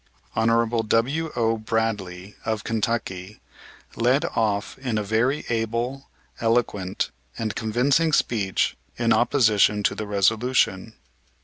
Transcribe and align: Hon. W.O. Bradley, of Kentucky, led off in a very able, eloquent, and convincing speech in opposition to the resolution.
Hon. 0.35 0.87
W.O. 0.87 1.57
Bradley, 1.59 2.33
of 2.43 2.63
Kentucky, 2.63 3.39
led 3.95 4.25
off 4.35 4.75
in 4.79 4.97
a 4.97 5.03
very 5.03 5.45
able, 5.47 6.09
eloquent, 6.39 7.11
and 7.37 7.55
convincing 7.55 8.11
speech 8.11 8.75
in 8.97 9.13
opposition 9.13 9.83
to 9.83 9.93
the 9.93 10.07
resolution. 10.07 10.93